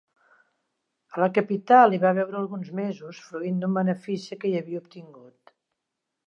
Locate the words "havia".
4.63-4.83